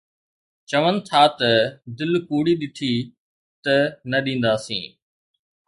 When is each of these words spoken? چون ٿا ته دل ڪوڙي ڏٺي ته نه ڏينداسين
چون 0.69 0.93
ٿا 1.07 1.21
ته 1.39 1.51
دل 1.97 2.11
ڪوڙي 2.27 2.53
ڏٺي 2.61 2.93
ته 3.63 3.75
نه 4.11 4.19
ڏينداسين 4.25 4.85